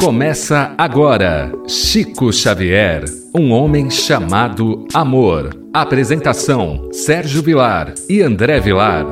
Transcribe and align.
Começa 0.00 0.74
agora 0.78 1.52
Chico 1.66 2.32
Xavier, 2.32 3.04
um 3.34 3.50
homem 3.52 3.90
chamado 3.90 4.86
amor. 4.94 5.50
Apresentação: 5.74 6.88
Sérgio 6.92 7.42
Vilar 7.42 7.92
e 8.08 8.22
André 8.22 8.60
Vilar. 8.60 9.04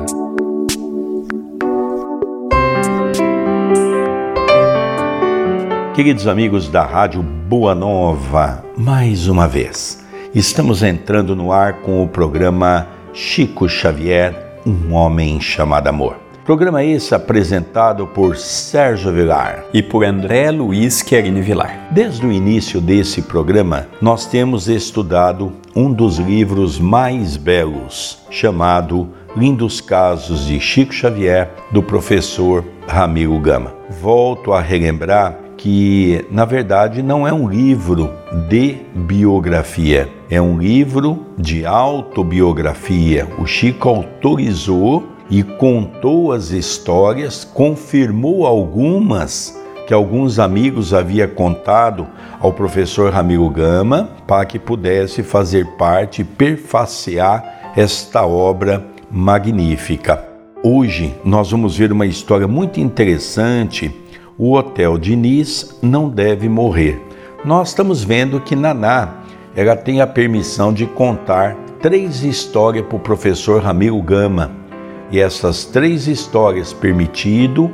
Queridos 5.93 6.25
amigos 6.25 6.69
da 6.69 6.85
Rádio 6.85 7.21
Boa 7.21 7.75
Nova, 7.75 8.63
mais 8.77 9.27
uma 9.27 9.45
vez, 9.45 10.05
estamos 10.33 10.83
entrando 10.83 11.35
no 11.35 11.51
ar 11.51 11.81
com 11.81 12.01
o 12.01 12.07
programa 12.07 12.87
Chico 13.11 13.67
Xavier, 13.67 14.61
um 14.65 14.93
homem 14.93 15.41
chamado 15.41 15.87
amor. 15.87 16.26
Programa 16.47 16.81
esse 16.81 17.13
apresentado 17.13 18.07
por 18.07 18.37
Sérgio 18.37 19.11
Vilar 19.11 19.65
e 19.73 19.83
por 19.83 20.05
André 20.05 20.49
Luiz 20.49 21.01
Querini 21.01 21.41
Vilar. 21.41 21.89
Desde 21.91 22.25
o 22.25 22.31
início 22.31 22.79
desse 22.79 23.21
programa, 23.21 23.85
nós 24.01 24.25
temos 24.25 24.69
estudado 24.69 25.51
um 25.75 25.91
dos 25.91 26.19
livros 26.19 26.79
mais 26.79 27.35
belos, 27.35 28.19
chamado 28.29 29.09
Lindos 29.35 29.81
Casos 29.81 30.47
de 30.47 30.57
Chico 30.57 30.93
Xavier, 30.93 31.51
do 31.69 31.83
professor 31.83 32.63
Ramiro 32.87 33.37
Gama. 33.39 33.73
Volto 34.01 34.53
a 34.53 34.61
relembrar 34.61 35.37
que, 35.57 36.25
na 36.31 36.45
verdade, 36.45 37.03
não 37.03 37.27
é 37.27 37.33
um 37.33 37.49
livro 37.49 38.09
de 38.47 38.77
biografia, 38.95 40.07
é 40.29 40.41
um 40.41 40.57
livro 40.57 41.25
de 41.37 41.65
autobiografia. 41.65 43.27
O 43.37 43.45
Chico 43.45 43.89
autorizou 43.89 45.16
e 45.29 45.43
contou 45.43 46.31
as 46.31 46.51
histórias, 46.51 47.43
confirmou 47.43 48.45
algumas 48.45 49.57
que 49.85 49.93
alguns 49.93 50.37
amigos 50.37 50.93
havia 50.93 51.27
contado 51.27 52.07
ao 52.39 52.51
professor 52.51 53.11
Ramiro 53.11 53.49
Gama 53.49 54.09
para 54.27 54.45
que 54.45 54.59
pudesse 54.59 55.23
fazer 55.23 55.65
parte 55.77 56.21
e 56.21 56.25
perfacear 56.25 57.71
esta 57.75 58.25
obra 58.25 58.85
magnífica. 59.09 60.23
Hoje 60.61 61.15
nós 61.23 61.51
vamos 61.51 61.77
ver 61.77 61.91
uma 61.91 62.05
história 62.05 62.47
muito 62.47 62.79
interessante. 62.79 63.93
O 64.37 64.53
Hotel 64.53 64.97
Diniz 64.97 65.77
não 65.81 66.09
deve 66.09 66.49
morrer. 66.49 67.01
Nós 67.45 67.69
estamos 67.69 68.03
vendo 68.03 68.41
que 68.41 68.55
Naná 68.55 69.21
ela 69.55 69.75
tem 69.75 70.01
a 70.01 70.07
permissão 70.07 70.73
de 70.73 70.85
contar 70.85 71.55
três 71.81 72.23
histórias 72.23 72.85
para 72.85 72.97
o 72.97 72.99
professor 72.99 73.61
Ramiro 73.61 74.01
Gama 74.01 74.66
e 75.11 75.19
essas 75.19 75.65
três 75.65 76.07
histórias 76.07 76.73
permitido 76.73 77.71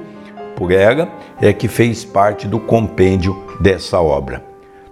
por 0.56 0.72
ela 0.72 1.10
é 1.42 1.52
que 1.52 1.68
fez 1.68 2.06
parte 2.06 2.48
do 2.48 2.60
compêndio 2.60 3.36
dessa 3.60 4.00
obra. 4.00 4.44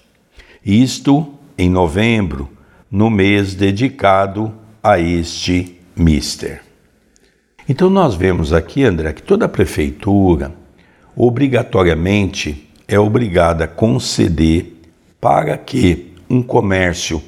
isto 0.65 1.35
em 1.57 1.69
novembro, 1.69 2.49
no 2.91 3.11
mês 3.11 3.55
dedicado 3.55 4.53
a 4.83 4.99
este 4.99 5.81
mister. 5.97 6.63
Então 7.69 7.89
nós 7.89 8.15
vemos 8.15 8.53
aqui, 8.53 8.85
André, 8.85 9.13
que 9.13 9.23
toda 9.23 9.49
prefeitura 9.49 10.53
obrigatoriamente 11.17 12.69
é 12.89 12.99
obrigada 12.99 13.65
a 13.65 13.69
conceder 13.69 14.77
para 15.21 15.57
que 15.57 16.13
um 16.29 16.43
comércio 16.43 17.23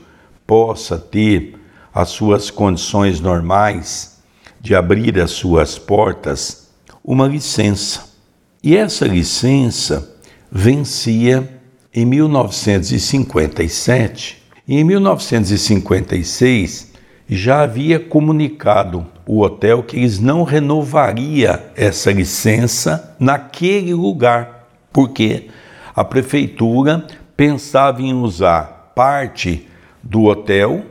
possa 0.47 0.99
ter 0.99 1.55
as 1.93 2.09
suas 2.09 2.51
condições 2.51 3.21
normais 3.21 4.21
de 4.61 4.75
abrir 4.75 5.21
as 5.21 5.31
suas 5.31 5.79
portas 5.79 6.71
uma 7.05 7.29
licença. 7.29 8.15
E 8.63 8.77
essa 8.77 9.07
licença 9.07 10.19
vencia 10.51 11.54
em 11.95 12.05
1957. 12.05 14.43
E 14.67 14.79
em 14.79 14.85
1956 14.85 16.93
já 17.29 17.61
havia 17.63 18.01
comunicado 18.01 19.07
o 19.27 19.41
hotel 19.41 19.83
que 19.83 19.97
eles 19.97 20.19
não 20.19 20.43
renovaria 20.43 21.73
essa 21.77 22.13
licença 22.13 23.17
naquele 23.19 23.95
lugar, 23.95 24.69
porque 24.93 25.49
a 25.95 26.05
prefeitura 26.05 27.07
pensava 27.37 28.03
em 28.03 28.13
usar 28.13 28.93
parte 28.95 29.67
do 30.03 30.25
hotel 30.25 30.85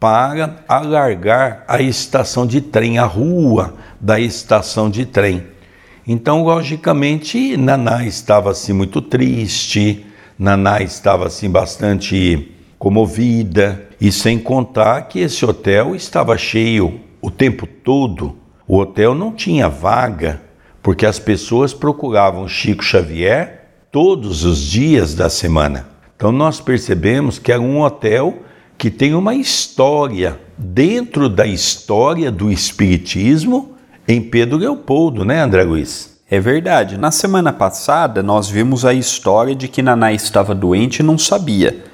para 0.00 0.64
alargar 0.68 1.64
a 1.68 1.80
estação 1.80 2.44
de 2.46 2.60
trem, 2.60 2.98
a 2.98 3.04
rua 3.04 3.74
da 4.00 4.18
estação 4.20 4.90
de 4.90 5.06
trem. 5.06 5.44
Então, 6.06 6.44
logicamente, 6.44 7.56
Naná 7.56 8.04
estava 8.04 8.50
assim 8.50 8.72
muito 8.72 9.00
triste, 9.00 10.04
Naná 10.38 10.82
estava 10.82 11.26
assim 11.26 11.48
bastante 11.48 12.52
comovida 12.78 13.88
e 14.00 14.12
sem 14.12 14.38
contar 14.38 15.02
que 15.02 15.20
esse 15.20 15.44
hotel 15.44 15.94
estava 15.94 16.36
cheio 16.36 17.00
o 17.22 17.30
tempo 17.30 17.66
todo. 17.66 18.36
O 18.68 18.76
hotel 18.76 19.14
não 19.14 19.32
tinha 19.32 19.68
vaga 19.68 20.42
porque 20.82 21.06
as 21.06 21.18
pessoas 21.18 21.72
procuravam 21.72 22.46
Chico 22.46 22.84
Xavier 22.84 23.62
todos 23.90 24.44
os 24.44 24.60
dias 24.60 25.14
da 25.14 25.30
semana. 25.30 25.88
Então 26.14 26.30
nós 26.30 26.60
percebemos 26.60 27.38
que 27.38 27.50
era 27.50 27.60
um 27.60 27.80
hotel 27.80 28.42
que 28.76 28.90
tem 28.90 29.14
uma 29.14 29.34
história 29.34 30.38
dentro 30.58 31.30
da 31.30 31.46
história 31.46 32.30
do 32.30 32.52
espiritismo 32.52 33.74
em 34.06 34.20
Pedro 34.20 34.58
Leopoldo, 34.58 35.24
né, 35.24 35.40
André 35.40 35.62
Luiz? 35.62 36.15
É 36.28 36.40
verdade. 36.40 36.98
Na 36.98 37.12
semana 37.12 37.52
passada, 37.52 38.20
nós 38.20 38.48
vimos 38.50 38.84
a 38.84 38.92
história 38.92 39.54
de 39.54 39.68
que 39.68 39.80
Naná 39.80 40.12
estava 40.12 40.56
doente 40.56 40.98
e 40.98 41.02
não 41.04 41.16
sabia. 41.16 41.84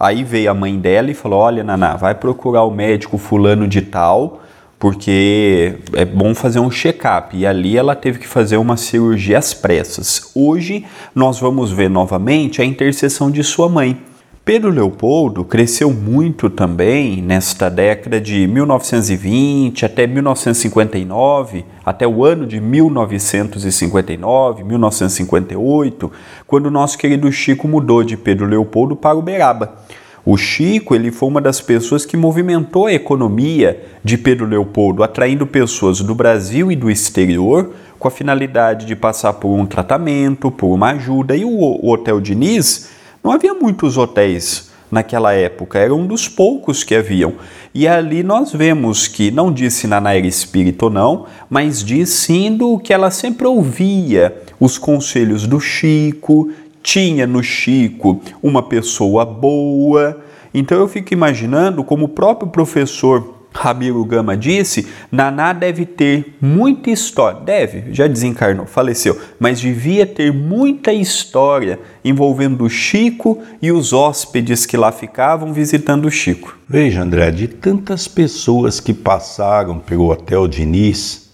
Aí 0.00 0.24
veio 0.24 0.50
a 0.50 0.54
mãe 0.54 0.78
dela 0.78 1.10
e 1.10 1.14
falou: 1.14 1.40
Olha, 1.40 1.62
Naná, 1.62 1.94
vai 1.96 2.14
procurar 2.14 2.64
o 2.64 2.70
médico 2.70 3.18
fulano 3.18 3.68
de 3.68 3.82
tal, 3.82 4.40
porque 4.78 5.78
é 5.92 6.06
bom 6.06 6.34
fazer 6.34 6.58
um 6.58 6.70
check-up. 6.70 7.36
E 7.36 7.46
ali 7.46 7.76
ela 7.76 7.94
teve 7.94 8.18
que 8.18 8.26
fazer 8.26 8.56
uma 8.56 8.78
cirurgia 8.78 9.36
às 9.36 9.52
pressas. 9.52 10.30
Hoje 10.34 10.86
nós 11.14 11.38
vamos 11.38 11.70
ver 11.70 11.90
novamente 11.90 12.62
a 12.62 12.64
intercessão 12.64 13.30
de 13.30 13.44
sua 13.44 13.68
mãe. 13.68 14.00
Pedro 14.44 14.70
Leopoldo 14.70 15.44
cresceu 15.44 15.92
muito 15.92 16.50
também 16.50 17.22
nesta 17.22 17.68
década 17.68 18.20
de 18.20 18.44
1920 18.48 19.86
até 19.86 20.04
1959, 20.04 21.64
até 21.84 22.08
o 22.08 22.24
ano 22.24 22.44
de 22.44 22.60
1959, 22.60 24.64
1958, 24.64 26.12
quando 26.44 26.66
o 26.66 26.72
nosso 26.72 26.98
querido 26.98 27.30
Chico 27.30 27.68
mudou 27.68 28.02
de 28.02 28.16
Pedro 28.16 28.46
Leopoldo 28.46 28.96
para 28.96 29.16
Uberaba. 29.16 29.76
O 30.24 30.36
Chico 30.36 30.96
ele 30.96 31.12
foi 31.12 31.28
uma 31.28 31.40
das 31.40 31.60
pessoas 31.60 32.04
que 32.04 32.16
movimentou 32.16 32.86
a 32.86 32.92
economia 32.92 33.80
de 34.02 34.18
Pedro 34.18 34.44
Leopoldo, 34.44 35.04
atraindo 35.04 35.46
pessoas 35.46 36.00
do 36.00 36.16
Brasil 36.16 36.72
e 36.72 36.74
do 36.74 36.90
exterior 36.90 37.70
com 37.96 38.08
a 38.08 38.10
finalidade 38.10 38.86
de 38.86 38.96
passar 38.96 39.34
por 39.34 39.50
um 39.50 39.64
tratamento, 39.64 40.50
por 40.50 40.74
uma 40.74 40.90
ajuda. 40.90 41.36
E 41.36 41.44
o, 41.44 41.88
Hotel 41.88 42.20
Diniz 42.20 42.90
Não 43.22 43.30
havia 43.30 43.54
muitos 43.54 43.96
hotéis 43.96 44.70
naquela 44.90 45.32
época, 45.32 45.78
era 45.78 45.94
um 45.94 46.06
dos 46.06 46.28
poucos 46.28 46.82
que 46.82 46.94
haviam. 46.94 47.34
E 47.72 47.86
ali 47.86 48.22
nós 48.22 48.52
vemos 48.52 49.06
que 49.06 49.30
não 49.30 49.52
disse 49.52 49.86
Naná 49.86 50.14
era 50.14 50.26
espírito 50.26 50.90
não, 50.90 51.26
mas 51.48 51.82
diz 51.84 52.10
sim 52.10 52.54
do 52.56 52.78
que 52.78 52.92
ela 52.92 53.10
sempre 53.10 53.46
ouvia, 53.46 54.36
os 54.58 54.76
conselhos 54.76 55.46
do 55.46 55.60
Chico, 55.60 56.50
tinha 56.82 57.26
no 57.26 57.42
Chico 57.42 58.20
uma 58.42 58.62
pessoa 58.62 59.24
boa. 59.24 60.20
Então 60.52 60.78
eu 60.78 60.88
fico 60.88 61.14
imaginando 61.14 61.84
como 61.84 62.06
o 62.06 62.08
próprio 62.08 62.50
professor 62.50 63.41
Ramiro 63.54 64.04
Gama 64.04 64.36
disse, 64.36 64.86
Naná 65.10 65.52
deve 65.52 65.84
ter 65.84 66.36
muita 66.40 66.90
história. 66.90 67.40
Deve, 67.40 67.92
já 67.92 68.06
desencarnou, 68.06 68.66
faleceu, 68.66 69.20
mas 69.38 69.60
devia 69.60 70.06
ter 70.06 70.32
muita 70.32 70.92
história 70.92 71.78
envolvendo 72.04 72.64
o 72.64 72.70
Chico 72.70 73.42
e 73.60 73.70
os 73.70 73.92
hóspedes 73.92 74.64
que 74.64 74.76
lá 74.76 74.90
ficavam 74.90 75.52
visitando 75.52 76.06
o 76.06 76.10
Chico. 76.10 76.58
Veja, 76.68 77.02
André, 77.02 77.30
de 77.30 77.48
tantas 77.48 78.08
pessoas 78.08 78.80
que 78.80 78.94
passaram 78.94 79.78
pelo 79.78 80.10
Hotel 80.10 80.48
Diniz, 80.48 81.30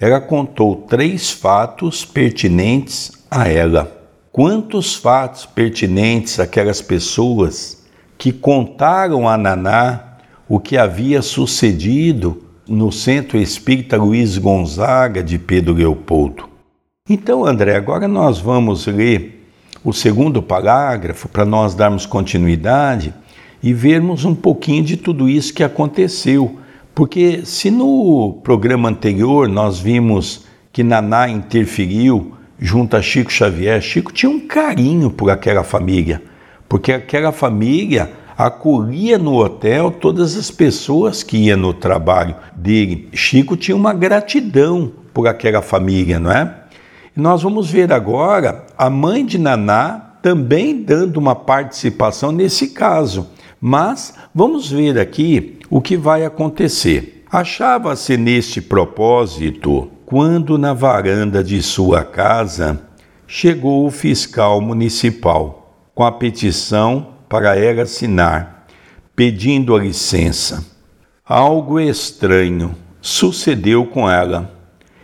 ela 0.00 0.20
contou 0.20 0.76
três 0.76 1.30
fatos 1.30 2.04
pertinentes 2.04 3.12
a 3.30 3.48
ela. 3.48 3.96
Quantos 4.32 4.94
fatos 4.94 5.44
pertinentes 5.44 6.38
àquelas 6.38 6.80
pessoas 6.80 7.84
que 8.16 8.32
contaram 8.32 9.28
a 9.28 9.36
Naná 9.36 10.07
o 10.48 10.58
que 10.58 10.76
havia 10.76 11.20
sucedido 11.20 12.42
no 12.66 12.90
Centro 12.90 13.38
Espírita 13.38 13.96
Luiz 13.96 14.38
Gonzaga 14.38 15.22
de 15.22 15.38
Pedro 15.38 15.74
Leopoldo. 15.74 16.48
Então, 17.08 17.44
André, 17.44 17.76
agora 17.76 18.08
nós 18.08 18.38
vamos 18.38 18.86
ler 18.86 19.46
o 19.84 19.92
segundo 19.92 20.42
parágrafo 20.42 21.28
para 21.28 21.44
nós 21.44 21.74
darmos 21.74 22.06
continuidade 22.06 23.14
e 23.62 23.72
vermos 23.72 24.24
um 24.24 24.34
pouquinho 24.34 24.84
de 24.84 24.96
tudo 24.96 25.28
isso 25.28 25.54
que 25.54 25.62
aconteceu. 25.62 26.58
Porque 26.94 27.42
se 27.44 27.70
no 27.70 28.40
programa 28.42 28.88
anterior 28.88 29.48
nós 29.48 29.78
vimos 29.78 30.46
que 30.72 30.82
Naná 30.82 31.28
interferiu 31.28 32.34
junto 32.58 32.96
a 32.96 33.02
Chico 33.02 33.32
Xavier, 33.32 33.80
Chico 33.80 34.12
tinha 34.12 34.30
um 34.30 34.40
carinho 34.40 35.10
por 35.10 35.30
aquela 35.30 35.62
família, 35.62 36.20
porque 36.68 36.92
aquela 36.92 37.32
família 37.32 38.10
acolhia 38.38 39.18
no 39.18 39.34
hotel 39.34 39.90
todas 39.90 40.36
as 40.36 40.48
pessoas 40.48 41.24
que 41.24 41.36
iam 41.36 41.58
no 41.58 41.74
trabalho 41.74 42.36
dele. 42.54 43.08
Chico 43.12 43.56
tinha 43.56 43.76
uma 43.76 43.92
gratidão 43.92 44.92
por 45.12 45.26
aquela 45.26 45.60
família, 45.60 46.20
não 46.20 46.30
é? 46.30 46.54
Nós 47.16 47.42
vamos 47.42 47.68
ver 47.68 47.92
agora 47.92 48.64
a 48.78 48.88
mãe 48.88 49.26
de 49.26 49.38
Naná 49.38 50.18
também 50.22 50.80
dando 50.80 51.16
uma 51.16 51.34
participação 51.34 52.30
nesse 52.30 52.68
caso. 52.68 53.28
Mas 53.60 54.14
vamos 54.32 54.70
ver 54.70 55.00
aqui 55.00 55.58
o 55.68 55.80
que 55.80 55.96
vai 55.96 56.24
acontecer. 56.24 57.24
Achava-se 57.32 58.16
neste 58.16 58.60
propósito 58.60 59.90
quando 60.06 60.56
na 60.56 60.72
varanda 60.72 61.42
de 61.42 61.60
sua 61.60 62.04
casa 62.04 62.80
chegou 63.26 63.84
o 63.84 63.90
fiscal 63.90 64.60
municipal 64.60 65.90
com 65.92 66.04
a 66.04 66.12
petição 66.12 67.17
para 67.28 67.56
ela 67.56 67.82
assinar, 67.82 68.66
pedindo 69.14 69.76
a 69.76 69.80
licença. 69.80 70.64
Algo 71.24 71.78
estranho 71.78 72.74
sucedeu 73.00 73.84
com 73.86 74.08
ela. 74.08 74.54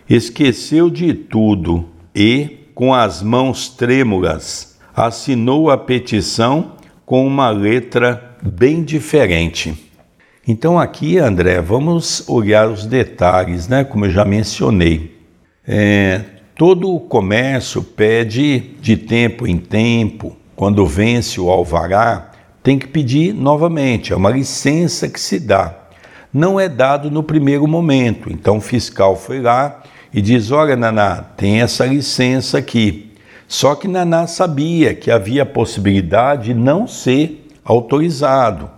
Esqueceu 0.08 0.88
de 0.88 1.12
tudo 1.12 1.88
e, 2.14 2.68
com 2.74 2.94
as 2.94 3.22
mãos 3.22 3.68
trêmulas, 3.68 4.78
assinou 4.94 5.70
a 5.70 5.76
petição 5.76 6.72
com 7.04 7.26
uma 7.26 7.50
letra 7.50 8.36
bem 8.42 8.82
diferente. 8.82 9.74
Então, 10.46 10.78
aqui, 10.78 11.18
André, 11.18 11.60
vamos 11.60 12.28
olhar 12.28 12.68
os 12.68 12.86
detalhes, 12.86 13.66
né? 13.66 13.82
Como 13.82 14.04
eu 14.04 14.10
já 14.10 14.24
mencionei. 14.24 15.18
É, 15.66 16.20
todo 16.54 16.94
o 16.94 17.00
comércio 17.00 17.82
pede 17.82 18.60
de 18.80 18.96
tempo 18.96 19.46
em 19.46 19.56
tempo 19.56 20.36
quando 20.56 20.86
vence 20.86 21.40
o 21.40 21.50
alvará, 21.50 22.30
tem 22.62 22.78
que 22.78 22.86
pedir 22.86 23.34
novamente, 23.34 24.12
é 24.12 24.16
uma 24.16 24.30
licença 24.30 25.08
que 25.08 25.20
se 25.20 25.38
dá. 25.38 25.74
Não 26.32 26.58
é 26.58 26.68
dado 26.68 27.10
no 27.10 27.22
primeiro 27.22 27.66
momento. 27.68 28.32
Então 28.32 28.56
o 28.56 28.60
fiscal 28.60 29.16
foi 29.16 29.40
lá 29.40 29.82
e 30.12 30.20
diz: 30.20 30.50
Olha, 30.50 30.74
Naná, 30.74 31.24
tem 31.36 31.60
essa 31.60 31.86
licença 31.86 32.58
aqui. 32.58 33.12
Só 33.46 33.74
que 33.74 33.86
Naná 33.86 34.26
sabia 34.26 34.94
que 34.94 35.10
havia 35.10 35.42
a 35.42 35.46
possibilidade 35.46 36.46
de 36.46 36.54
não 36.54 36.88
ser 36.88 37.48
autorizado. 37.64 38.68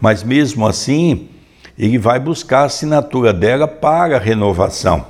Mas 0.00 0.22
mesmo 0.22 0.66
assim, 0.66 1.28
ele 1.78 1.98
vai 1.98 2.20
buscar 2.20 2.60
a 2.60 2.64
assinatura 2.66 3.32
dela 3.32 3.66
para 3.66 4.16
a 4.16 4.20
renovação. 4.20 5.04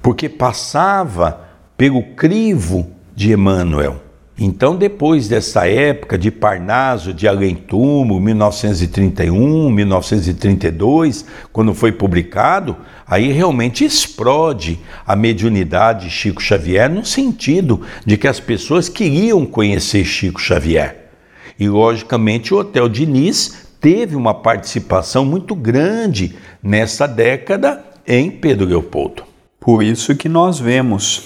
porque 0.00 0.26
passava 0.28 1.48
pelo 1.76 2.02
crivo 2.14 2.90
de 3.14 3.32
Emmanuel. 3.32 4.00
Então, 4.42 4.74
depois 4.74 5.28
dessa 5.28 5.68
época 5.68 6.16
de 6.16 6.30
Parnaso, 6.30 7.12
de 7.12 7.28
Além 7.28 7.54
Túmulo, 7.54 8.18
1931, 8.18 9.70
1932, 9.70 11.26
quando 11.52 11.74
foi 11.74 11.92
publicado, 11.92 12.74
aí 13.06 13.30
realmente 13.32 13.84
explode 13.84 14.80
a 15.06 15.14
mediunidade 15.14 16.06
de 16.06 16.10
Chico 16.10 16.42
Xavier 16.42 16.88
no 16.88 17.04
sentido 17.04 17.82
de 18.06 18.16
que 18.16 18.26
as 18.26 18.40
pessoas 18.40 18.88
queriam 18.88 19.44
conhecer 19.44 20.06
Chico 20.06 20.40
Xavier. 20.40 20.99
E, 21.60 21.68
logicamente, 21.68 22.54
o 22.54 22.58
Hotel 22.58 22.88
Diniz 22.88 23.68
teve 23.80 24.16
uma 24.16 24.32
participação 24.32 25.24
muito 25.24 25.54
grande 25.54 26.34
nessa 26.62 27.06
década 27.06 27.84
em 28.06 28.30
Pedro 28.30 28.66
Leopoldo. 28.66 29.22
Por 29.60 29.82
isso 29.82 30.16
que 30.16 30.28
nós 30.28 30.58
vemos 30.58 31.24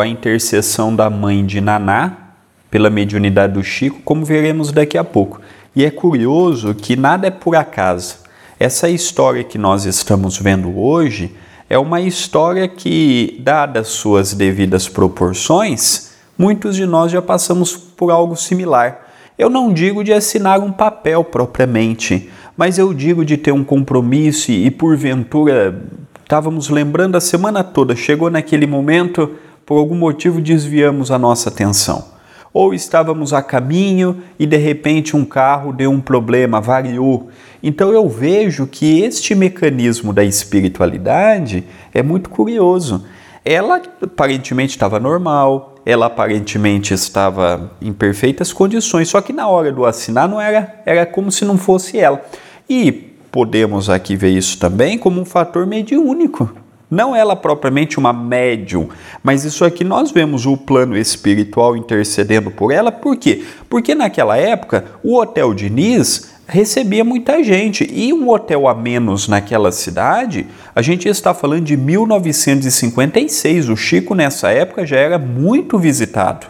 a 0.00 0.06
intercessão 0.06 0.94
da 0.94 1.08
mãe 1.08 1.46
de 1.46 1.60
Naná 1.60 2.34
pela 2.68 2.90
mediunidade 2.90 3.54
do 3.54 3.62
Chico, 3.62 4.00
como 4.04 4.24
veremos 4.24 4.72
daqui 4.72 4.98
a 4.98 5.04
pouco. 5.04 5.40
E 5.74 5.84
é 5.84 5.90
curioso 5.90 6.74
que 6.74 6.96
nada 6.96 7.28
é 7.28 7.30
por 7.30 7.54
acaso. 7.54 8.18
Essa 8.58 8.90
história 8.90 9.44
que 9.44 9.56
nós 9.56 9.84
estamos 9.84 10.36
vendo 10.36 10.76
hoje 10.76 11.32
É 11.70 11.76
uma 11.76 12.00
história 12.00 12.66
que, 12.66 13.36
dadas 13.40 13.88
suas 13.88 14.32
devidas 14.32 14.88
proporções, 14.88 16.12
muitos 16.36 16.74
de 16.74 16.86
nós 16.86 17.12
já 17.12 17.20
passamos 17.20 17.76
por 17.76 18.10
algo 18.10 18.34
similar. 18.36 19.07
Eu 19.38 19.48
não 19.48 19.72
digo 19.72 20.02
de 20.02 20.12
assinar 20.12 20.58
um 20.58 20.72
papel 20.72 21.22
propriamente, 21.22 22.28
mas 22.56 22.76
eu 22.76 22.92
digo 22.92 23.24
de 23.24 23.36
ter 23.36 23.52
um 23.52 23.62
compromisso 23.62 24.50
e, 24.50 24.68
porventura, 24.68 25.80
estávamos 26.24 26.68
lembrando 26.68 27.16
a 27.16 27.20
semana 27.20 27.62
toda, 27.62 27.94
chegou 27.94 28.28
naquele 28.28 28.66
momento, 28.66 29.36
por 29.64 29.78
algum 29.78 29.94
motivo 29.94 30.40
desviamos 30.40 31.12
a 31.12 31.18
nossa 31.18 31.50
atenção 31.50 32.18
ou 32.52 32.74
estávamos 32.74 33.32
a 33.32 33.42
caminho 33.42 34.22
e 34.38 34.46
de 34.46 34.56
repente 34.56 35.16
um 35.16 35.24
carro 35.24 35.72
deu 35.72 35.90
um 35.90 36.00
problema, 36.00 36.60
variou. 36.60 37.28
Então 37.62 37.92
eu 37.92 38.08
vejo 38.08 38.66
que 38.66 39.00
este 39.02 39.34
mecanismo 39.34 40.12
da 40.12 40.24
espiritualidade 40.24 41.62
é 41.94 42.02
muito 42.02 42.30
curioso. 42.30 43.04
Ela 43.44 43.80
aparentemente 44.02 44.72
estava 44.72 44.98
normal, 44.98 45.76
ela 45.88 46.04
aparentemente 46.04 46.92
estava 46.92 47.72
em 47.80 47.94
perfeitas 47.94 48.52
condições, 48.52 49.08
só 49.08 49.22
que 49.22 49.32
na 49.32 49.48
hora 49.48 49.72
do 49.72 49.86
assinar 49.86 50.28
não 50.28 50.38
era, 50.38 50.82
era 50.84 51.06
como 51.06 51.32
se 51.32 51.46
não 51.46 51.56
fosse 51.56 51.98
ela. 51.98 52.22
E 52.68 52.92
podemos 53.32 53.88
aqui 53.88 54.14
ver 54.14 54.28
isso 54.28 54.58
também 54.58 54.98
como 54.98 55.18
um 55.18 55.24
fator 55.24 55.66
mediúnico. 55.66 56.54
Não 56.90 57.16
ela 57.16 57.34
propriamente 57.34 57.98
uma 57.98 58.12
médium, 58.12 58.90
mas 59.22 59.46
isso 59.46 59.64
aqui 59.64 59.82
nós 59.82 60.10
vemos 60.10 60.44
o 60.44 60.58
plano 60.58 60.94
espiritual 60.94 61.74
intercedendo 61.74 62.50
por 62.50 62.70
ela, 62.70 62.92
por 62.92 63.16
quê? 63.16 63.42
Porque 63.66 63.94
naquela 63.94 64.36
época 64.36 64.84
o 65.02 65.16
Hotel 65.16 65.54
Diniz 65.54 66.34
recebia 66.48 67.04
muita 67.04 67.44
gente 67.44 67.88
e 67.92 68.10
um 68.12 68.28
hotel 68.30 68.66
a 68.66 68.74
menos 68.74 69.28
naquela 69.28 69.70
cidade, 69.70 70.46
a 70.74 70.80
gente 70.80 71.06
está 71.06 71.34
falando 71.34 71.64
de 71.64 71.76
1956. 71.76 73.68
O 73.68 73.76
Chico 73.76 74.14
nessa 74.14 74.50
época 74.50 74.86
já 74.86 74.96
era 74.96 75.18
muito 75.18 75.78
visitado. 75.78 76.46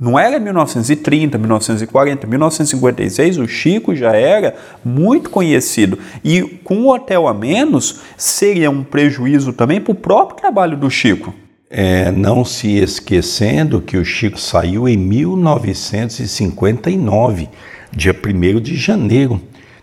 Não 0.00 0.18
era 0.18 0.40
1930, 0.40 1.36
1940, 1.38 2.26
1956, 2.26 3.38
o 3.38 3.46
Chico 3.46 3.94
já 3.94 4.16
era 4.16 4.56
muito 4.84 5.30
conhecido. 5.30 5.96
E 6.24 6.42
com 6.64 6.74
um 6.76 6.88
hotel 6.88 7.28
a 7.28 7.34
menos, 7.34 8.00
seria 8.16 8.68
um 8.68 8.82
prejuízo 8.82 9.52
também 9.52 9.80
para 9.80 9.92
o 9.92 9.94
próprio 9.94 10.38
trabalho 10.38 10.76
do 10.76 10.90
Chico. 10.90 11.32
É, 11.70 12.10
não 12.10 12.44
se 12.44 12.78
esquecendo 12.78 13.80
que 13.80 13.96
o 13.96 14.04
Chico 14.04 14.40
saiu 14.40 14.88
em 14.88 14.96
1959, 14.96 17.48
dia 17.94 18.14
1 18.14 18.60
de 18.60 18.76
janeiro. 18.76 19.40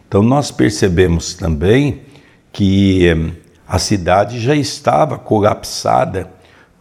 Então 0.08 0.24
nós 0.24 0.52
percebemos 0.52 1.34
também 1.34 2.02
que 2.52 3.08
eh, 3.08 3.32
a 3.68 3.78
cidade 3.78 4.40
já 4.40 4.56
estava 4.56 5.18
colapsada 5.18 6.32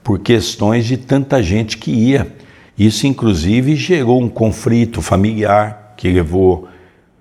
por 0.02 0.18
questões 0.20 0.86
de 0.86 0.96
tanta 0.96 1.42
gente 1.42 1.76
que 1.76 1.90
ia. 1.90 2.34
Isso, 2.78 3.06
inclusive, 3.06 3.76
gerou 3.76 4.22
um 4.22 4.28
conflito 4.28 5.02
familiar 5.02 5.94
que 5.96 6.08
levou 6.08 6.68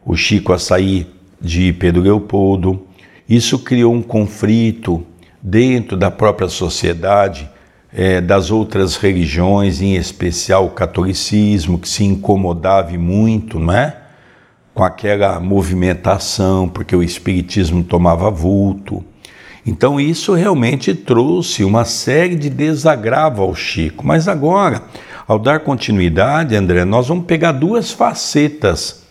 o 0.06 0.16
Chico 0.16 0.54
a 0.54 0.60
sair 0.60 1.08
de 1.42 1.74
Pedro 1.74 2.02
Leopoldo. 2.02 2.88
Isso 3.28 3.60
criou 3.60 3.94
um 3.94 4.02
conflito 4.02 5.06
dentro 5.42 5.98
da 5.98 6.10
própria 6.10 6.48
sociedade, 6.48 7.50
é, 8.00 8.22
das 8.22 8.51
outras 8.51 8.96
religiões, 8.96 9.82
em 9.82 9.96
especial 9.96 10.68
o 10.68 10.70
catolicismo, 10.70 11.80
que 11.80 11.89
se 11.89 12.04
incomodava 12.04 12.96
muito, 12.96 13.58
não 13.60 13.74
é? 13.74 13.98
Com 14.72 14.84
aquela 14.84 15.39
movimentação, 15.39 16.70
porque 16.70 16.96
o 16.96 17.01
espiritismo 17.01 17.84
tomava 17.84 18.30
vulto. 18.30 19.04
Então, 19.66 20.00
isso 20.00 20.36
realmente 20.36 20.94
trouxe 20.94 21.63
uma 21.63 21.86
série 21.86 22.36
de 22.36 22.51
desagravo 22.51 23.42
ao 23.42 23.56
Chico. 23.56 24.06
Mas 24.06 24.27
agora, 24.27 24.84
ao 25.27 25.39
dar 25.39 25.62
continuidade, 25.62 26.56
André, 26.56 26.86
nós 26.86 27.08
vamos 27.08 27.25
pegar 27.25 27.51
duas 27.54 27.92
facetas 27.92 29.08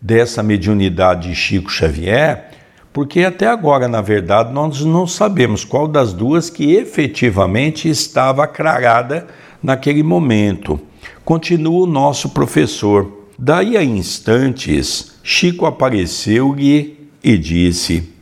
dessa 0.00 0.42
mediunidade 0.42 1.28
de 1.28 1.34
Chico 1.34 1.70
Xavier, 1.70 2.49
porque 2.92 3.22
até 3.22 3.46
agora, 3.46 3.88
na 3.88 4.00
verdade, 4.00 4.52
nós 4.52 4.84
não 4.84 5.06
sabemos 5.06 5.64
qual 5.64 5.86
das 5.86 6.12
duas 6.12 6.50
que 6.50 6.74
efetivamente 6.74 7.88
estava 7.88 8.44
aclarada 8.44 9.26
naquele 9.62 10.02
momento. 10.02 10.80
Continua 11.24 11.84
o 11.84 11.86
nosso 11.86 12.30
professor. 12.30 13.26
Daí 13.38 13.76
a 13.76 13.82
instantes, 13.82 15.12
Chico 15.22 15.66
apareceu-lhe 15.66 17.08
e 17.22 17.38
disse: 17.38 18.12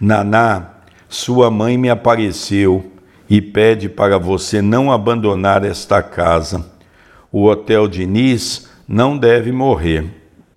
Naná, 0.00 0.70
sua 1.08 1.50
mãe 1.50 1.78
me 1.78 1.88
apareceu 1.88 2.92
e 3.28 3.40
pede 3.40 3.88
para 3.88 4.18
você 4.18 4.60
não 4.60 4.92
abandonar 4.92 5.64
esta 5.64 6.02
casa 6.02 6.78
o 7.32 7.46
Hotel 7.46 7.86
Diniz 7.86 8.68
não 8.88 9.16
deve 9.16 9.52
morrer 9.52 10.04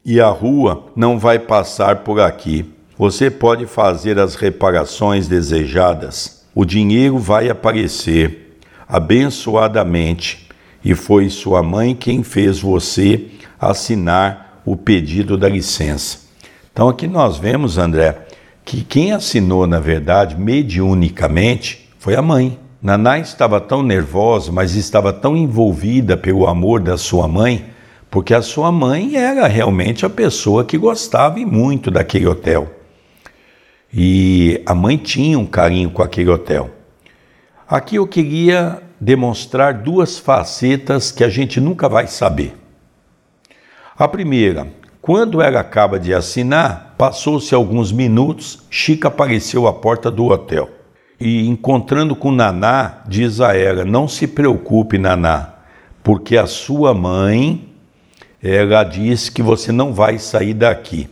e 0.03 0.20
a 0.20 0.27
rua 0.29 0.88
não 0.96 1.20
vai 1.20 1.38
passar 1.38 1.98
por 1.98 2.20
aqui. 2.20 2.73
Você 2.96 3.32
pode 3.32 3.66
fazer 3.66 4.20
as 4.20 4.36
reparações 4.36 5.28
desejadas. 5.28 6.44
O 6.54 6.64
dinheiro 6.64 7.18
vai 7.18 7.50
aparecer 7.50 8.60
abençoadamente 8.88 10.48
e 10.86 10.94
foi 10.94 11.28
sua 11.30 11.64
mãe 11.64 11.96
quem 11.96 12.22
fez 12.22 12.60
você 12.60 13.30
assinar 13.60 14.62
o 14.64 14.78
pedido 14.78 15.36
da 15.36 15.50
licença. 15.50 16.20
Então 16.72 16.88
aqui 16.88 17.08
nós 17.08 17.38
vemos, 17.38 17.80
André, 17.80 18.28
que 18.64 18.84
quem 18.84 19.12
assinou, 19.12 19.66
na 19.66 19.80
verdade, 19.80 20.40
mediunicamente, 20.40 21.90
foi 21.98 22.16
a 22.16 22.22
mãe. 22.22 22.60
Naná 22.80 23.18
estava 23.18 23.60
tão 23.60 23.82
nervosa, 23.82 24.52
mas 24.52 24.76
estava 24.76 25.12
tão 25.12 25.36
envolvida 25.36 26.16
pelo 26.16 26.46
amor 26.46 26.80
da 26.80 26.96
sua 26.96 27.28
mãe, 27.28 27.66
porque 28.12 28.36
a 28.36 28.42
sua 28.44 28.72
mãe 28.72 29.16
era 29.16 29.48
realmente 29.48 30.06
a 30.06 30.10
pessoa 30.10 30.64
que 30.64 30.78
gostava 30.78 31.40
muito 31.40 31.90
daquele 31.90 32.28
hotel. 32.28 32.83
E 33.94 34.62
a 34.66 34.74
mãe 34.74 34.98
tinha 34.98 35.38
um 35.38 35.46
carinho 35.46 35.92
com 35.92 36.02
aquele 36.02 36.32
hotel. 36.32 36.72
Aqui 37.68 37.98
eu 37.98 38.08
queria 38.08 38.82
demonstrar 39.00 39.76
duas 39.76 40.18
facetas 40.18 41.12
que 41.12 41.24
a 41.24 41.30
gente 41.30 41.62
nunca 41.62 41.88
vai 41.88 42.08
saber. 42.08 42.56
A 43.96 44.08
primeira, 44.08 44.68
quando 45.02 45.42
ela 45.42 45.60
acaba 45.60 46.00
de 46.00 46.14
assinar, 46.14 46.96
passou-se 46.98 47.54
alguns 47.54 47.92
minutos, 47.92 48.64
Chica 48.70 49.10
apareceu 49.10 49.68
à 49.68 49.74
porta 49.74 50.10
do 50.10 50.26
hotel 50.26 50.70
e 51.20 51.48
encontrando 51.48 52.16
com 52.16 52.32
Naná, 52.32 53.04
diz 53.08 53.40
a 53.40 53.56
ela: 53.56 53.86
Não 53.86 54.08
se 54.08 54.28
preocupe, 54.28 54.98
Naná, 54.98 55.54
porque 56.04 56.36
a 56.36 56.48
sua 56.48 56.94
mãe, 56.94 57.70
ela 58.42 58.84
diz 58.84 59.30
que 59.30 59.42
você 59.42 59.72
não 59.72 59.94
vai 59.94 60.18
sair 60.18 60.54
daqui. 60.54 61.10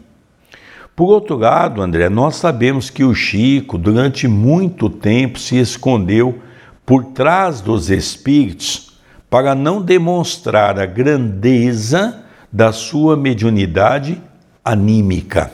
Por 0.96 1.06
outro 1.06 1.38
lado, 1.38 1.82
André, 1.82 2.10
nós 2.10 2.36
sabemos 2.36 2.90
que 2.90 3.04
o 3.04 3.14
Chico, 3.16 3.78
durante 3.78 4.28
muito 4.28 4.90
tempo, 4.90 5.40
se 5.40 5.58
escondeu 5.58 6.40
por 6.86 7.06
trás 7.06 7.62
dos 7.62 7.90
espíritos 7.90 8.92
para 9.30 9.56
não 9.56 9.82
demonstrar 9.82 10.78
a 10.80 10.86
grandeza 10.86 12.24
da 12.52 12.74
sua 12.74 13.16
mediunidade 13.16 14.22
anímica. 14.64 15.52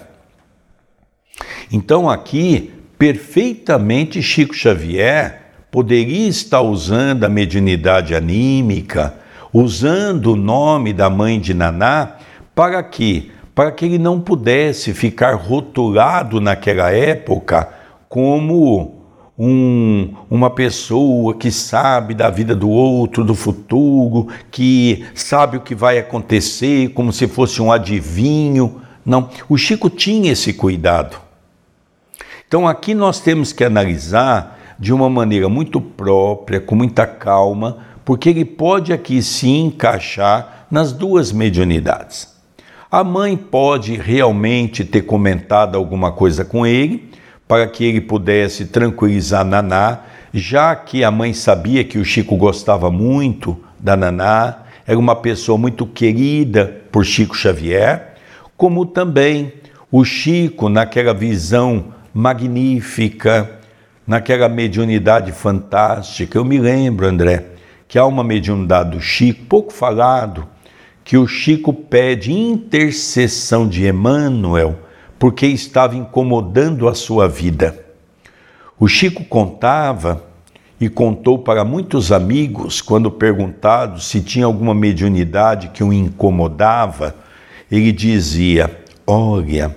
Então, 1.72 2.10
aqui 2.10 2.74
perfeitamente 2.98 4.22
Chico 4.22 4.56
Xavier 4.56 5.44
poderia 5.70 6.28
estar 6.28 6.62
usando 6.62 7.24
a 7.24 7.30
mediunidade 7.30 8.16
anímica, 8.16 9.14
usando 9.54 10.34
o 10.34 10.36
nome 10.36 10.92
da 10.92 11.10
mãe 11.10 11.40
de 11.40 11.54
Naná, 11.54 12.16
para 12.56 12.82
que 12.82 13.32
para 13.58 13.72
que 13.72 13.86
ele 13.86 13.98
não 13.98 14.22
pudesse 14.22 14.94
ficar 14.94 15.34
rotulado 15.34 16.40
naquela 16.40 16.92
época 16.92 17.68
como 18.08 19.02
um, 19.36 20.14
uma 20.30 20.52
pessoa 20.52 21.34
que 21.34 21.50
sabe 21.50 22.14
da 22.14 22.30
vida 22.30 22.56
do 22.56 22.70
outro, 22.70 23.26
do 23.26 23.34
futuro, 23.34 24.28
que 24.52 25.08
sabe 25.16 25.58
o 25.58 25.62
que 25.62 25.74
vai 25.74 25.98
acontecer, 25.98 26.90
como 26.90 27.12
se 27.12 27.28
fosse 27.28 27.60
um 27.60 27.72
adivinho. 27.72 28.80
Não, 29.04 29.28
o 29.50 29.58
Chico 29.58 29.90
tinha 29.90 30.34
esse 30.34 30.54
cuidado. 30.54 31.18
Então 32.48 32.68
aqui 32.68 32.94
nós 32.94 33.20
temos 33.20 33.52
que 33.52 33.64
analisar 33.64 34.76
de 34.78 34.94
uma 34.94 35.10
maneira 35.10 35.50
muito 35.50 35.82
própria, 35.82 36.62
com 36.62 36.76
muita 36.76 37.08
calma, 37.08 37.80
porque 38.06 38.30
ele 38.30 38.46
pode 38.46 38.94
aqui 38.94 39.20
se 39.24 39.50
encaixar 39.50 40.68
nas 40.70 40.94
duas 40.94 41.32
mediunidades. 41.32 42.37
A 42.90 43.04
mãe 43.04 43.36
pode 43.36 43.96
realmente 43.96 44.86
ter 44.86 45.02
comentado 45.02 45.76
alguma 45.76 46.12
coisa 46.12 46.46
com 46.46 46.66
ele 46.66 47.10
para 47.48 47.68
que 47.68 47.84
ele 47.84 48.02
pudesse 48.02 48.66
tranquilizar 48.66 49.46
Naná, 49.46 50.00
já 50.34 50.76
que 50.76 51.04
a 51.04 51.12
mãe 51.12 51.34
sabia 51.34 51.84
que 51.84 51.98
o 51.98 52.06
Chico 52.06 52.36
gostava 52.38 52.90
muito 52.90 53.58
da 53.80 53.96
Naná, 53.96 54.64
era 54.86 54.98
uma 54.98 55.16
pessoa 55.16 55.58
muito 55.58 55.86
querida 55.86 56.82
por 56.92 57.06
Chico 57.06 57.36
Xavier, 57.36 58.14
como 58.56 58.86
também 58.86 59.54
o 59.92 60.04
Chico, 60.04 60.70
naquela 60.70 61.14
visão 61.14 61.94
magnífica 62.14 63.58
naquela 64.08 64.48
mediunidade 64.48 65.34
fantástica. 65.34 66.38
Eu 66.38 66.46
me 66.46 66.58
lembro, 66.58 67.06
André, 67.06 67.46
que 67.88 68.00
há 68.00 68.06
uma 68.06 68.24
mediunidade 68.24 68.92
do 68.92 69.02
Chico, 69.02 69.46
pouco 69.46 69.74
falado, 69.74 70.48
que 71.08 71.16
o 71.18 71.26
Chico 71.26 71.72
pede 71.72 72.34
intercessão 72.34 73.66
de 73.66 73.88
Emmanuel 73.88 74.78
porque 75.18 75.48
estava 75.48 75.96
incomodando 75.96 76.86
a 76.86 76.94
sua 76.94 77.30
vida. 77.30 77.82
O 78.78 78.90
Chico 78.90 79.24
contava 79.24 80.22
e 80.78 80.90
contou 80.90 81.40
para 81.40 81.64
muitos 81.64 82.12
amigos, 82.12 82.82
quando 82.82 83.10
perguntado 83.10 84.02
se 84.02 84.20
tinha 84.20 84.46
alguma 84.46 84.76
mediunidade 84.76 85.70
que 85.70 85.82
o 85.82 85.94
incomodava, 85.94 87.16
ele 87.72 87.94
dizia: 87.94 88.78
Olha, 89.08 89.74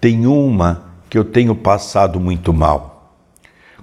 tem 0.00 0.28
uma 0.28 0.92
que 1.10 1.18
eu 1.18 1.24
tenho 1.24 1.56
passado 1.56 2.20
muito 2.20 2.52
mal. 2.52 3.16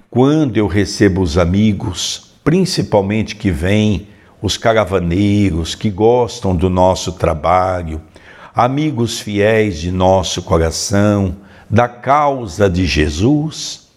Quando 0.08 0.56
eu 0.56 0.66
recebo 0.66 1.20
os 1.20 1.36
amigos, 1.36 2.32
principalmente 2.42 3.36
que 3.36 3.50
vêm 3.50 4.08
os 4.40 4.56
caravaneiros 4.56 5.74
que 5.74 5.90
gostam 5.90 6.54
do 6.54 6.68
nosso 6.68 7.12
trabalho, 7.12 8.00
amigos 8.54 9.20
fiéis 9.20 9.78
de 9.78 9.90
nosso 9.90 10.42
coração, 10.42 11.36
da 11.68 11.88
causa 11.88 12.70
de 12.70 12.86
Jesus, 12.86 13.88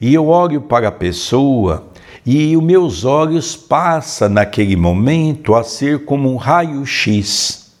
e 0.00 0.14
eu 0.14 0.28
olho 0.28 0.62
para 0.62 0.88
a 0.88 0.92
pessoa 0.92 1.90
e 2.24 2.56
os 2.56 2.62
meus 2.62 3.04
olhos 3.04 3.56
passam 3.56 4.28
naquele 4.28 4.76
momento 4.76 5.54
a 5.54 5.62
ser 5.62 6.04
como 6.04 6.32
um 6.32 6.36
raio-x. 6.36 7.72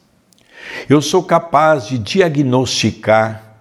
Eu 0.88 1.02
sou 1.02 1.22
capaz 1.22 1.86
de 1.86 1.98
diagnosticar 1.98 3.58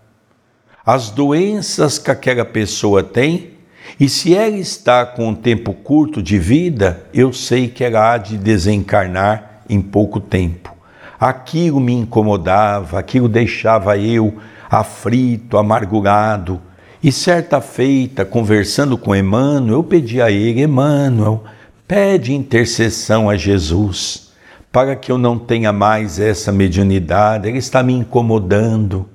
as 0.86 1.10
doenças 1.10 2.00
que 2.00 2.10
aquela 2.10 2.46
pessoa 2.46 3.04
tem 3.04 3.59
e 3.98 4.10
se 4.10 4.36
ela 4.36 4.58
está 4.58 5.06
com 5.06 5.30
um 5.30 5.36
tempo 5.36 5.74
curto 5.74 6.22
de 6.22 6.38
vida, 6.38 7.04
eu 7.14 7.32
sei 7.32 7.68
que 7.68 7.84
ela 7.84 8.14
há 8.14 8.18
de 8.18 8.38
desencarnar 8.38 9.62
em 9.70 9.82
pouco 9.82 10.20
tempo. 10.20 10.76
Aquilo 11.20 11.80
me 11.80 11.94
incomodava, 11.94 13.00
aquilo 13.00 13.30
deixava 13.30 13.98
eu 13.98 14.38
aflito, 14.70 15.58
amargurado. 15.58 16.62
E 17.02 17.12
certa 17.12 17.62
feita, 17.62 18.26
conversando 18.26 18.98
com 18.98 19.16
Emmanuel, 19.16 19.80
eu 19.80 19.84
pedi 19.84 20.22
a 20.22 20.30
ele: 20.30 20.64
Emmanuel, 20.64 21.44
pede 21.88 22.34
intercessão 22.34 23.30
a 23.30 23.38
Jesus 23.38 24.30
para 24.72 24.96
que 24.96 25.12
eu 25.12 25.18
não 25.18 25.38
tenha 25.38 25.74
mais 25.74 26.20
essa 26.20 26.52
mediunidade, 26.52 27.48
ele 27.48 27.58
está 27.58 27.82
me 27.82 27.94
incomodando. 27.94 29.08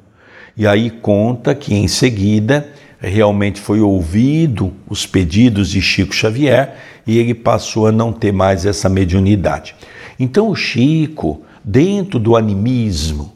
E 0.57 0.67
aí 0.67 0.91
conta 0.91 1.55
que 1.55 1.75
em 1.75 1.89
seguida 1.89 2.69
realmente 3.09 3.61
foi 3.61 3.81
ouvido 3.81 4.73
os 4.89 5.07
pedidos 5.07 5.71
de 5.71 5.81
Chico 5.81 6.15
Xavier 6.15 6.77
e 7.07 7.19
ele 7.19 7.35
passou 7.35 7.87
a 7.87 7.93
não 7.93 8.13
ter 8.13 8.33
mais 8.33 8.65
essa 8.65 8.89
mediunidade. 8.89 9.75
Então 10.19 10.49
o 10.49 10.57
Chico, 10.57 11.43
dentro 11.63 12.19
do 12.19 12.37
animismo, 12.37 13.33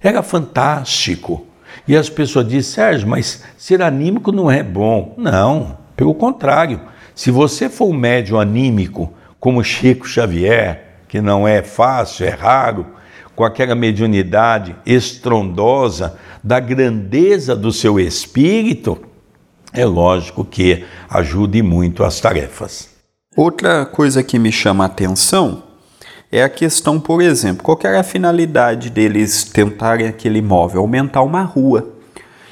era 0.00 0.22
fantástico. 0.22 1.46
E 1.86 1.96
as 1.96 2.08
pessoas 2.08 2.46
dizem, 2.46 2.62
Sérgio, 2.62 3.08
mas 3.08 3.42
ser 3.56 3.82
anímico 3.82 4.30
não 4.30 4.50
é 4.50 4.62
bom. 4.62 5.14
Não, 5.16 5.78
pelo 5.96 6.14
contrário. 6.14 6.80
Se 7.14 7.30
você 7.30 7.68
for 7.68 7.88
um 7.88 7.94
médium 7.94 8.38
anímico, 8.38 9.12
como 9.40 9.64
Chico 9.64 10.06
Xavier, 10.06 10.84
que 11.08 11.20
não 11.20 11.48
é 11.48 11.62
fácil, 11.62 12.26
é 12.26 12.30
raro, 12.30 12.86
com 13.34 13.44
aquela 13.44 13.74
mediunidade 13.74 14.76
estrondosa 14.84 16.18
da 16.42 16.60
grandeza 16.60 17.56
do 17.56 17.72
seu 17.72 17.98
espírito, 17.98 19.07
é 19.72 19.84
lógico 19.84 20.44
que 20.44 20.84
ajude 21.10 21.62
muito 21.62 22.04
as 22.04 22.20
tarefas. 22.20 22.88
Outra 23.36 23.86
coisa 23.86 24.22
que 24.22 24.38
me 24.38 24.50
chama 24.50 24.84
a 24.84 24.86
atenção 24.86 25.62
é 26.30 26.42
a 26.42 26.48
questão, 26.48 27.00
por 27.00 27.22
exemplo, 27.22 27.62
qual 27.62 27.78
era 27.84 28.00
a 28.00 28.04
finalidade 28.04 28.90
deles 28.90 29.44
tentarem 29.44 30.06
aquele 30.06 30.40
imóvel? 30.40 30.80
Aumentar 30.80 31.22
uma 31.22 31.42
rua. 31.42 31.88